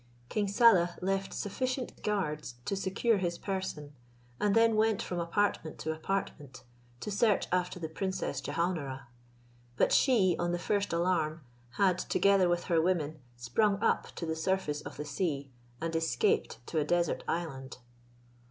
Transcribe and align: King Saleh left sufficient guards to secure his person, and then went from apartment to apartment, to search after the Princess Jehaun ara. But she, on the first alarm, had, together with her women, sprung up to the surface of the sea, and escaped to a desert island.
King 0.29 0.47
Saleh 0.47 0.97
left 1.03 1.31
sufficient 1.31 2.01
guards 2.01 2.55
to 2.65 2.75
secure 2.75 3.19
his 3.19 3.37
person, 3.37 3.93
and 4.39 4.55
then 4.55 4.75
went 4.75 4.99
from 4.99 5.19
apartment 5.19 5.77
to 5.77 5.93
apartment, 5.93 6.63
to 7.01 7.11
search 7.11 7.45
after 7.51 7.79
the 7.79 7.87
Princess 7.87 8.41
Jehaun 8.41 8.79
ara. 8.79 9.09
But 9.77 9.91
she, 9.91 10.35
on 10.39 10.53
the 10.53 10.57
first 10.57 10.91
alarm, 10.91 11.41
had, 11.73 11.99
together 11.99 12.49
with 12.49 12.63
her 12.63 12.81
women, 12.81 13.19
sprung 13.35 13.77
up 13.83 14.07
to 14.15 14.25
the 14.25 14.35
surface 14.35 14.81
of 14.81 14.97
the 14.97 15.05
sea, 15.05 15.51
and 15.79 15.95
escaped 15.95 16.65
to 16.65 16.79
a 16.79 16.83
desert 16.83 17.23
island. 17.27 17.77